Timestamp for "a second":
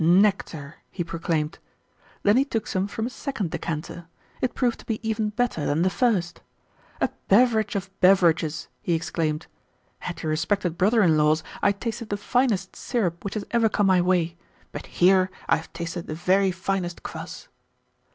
3.05-3.51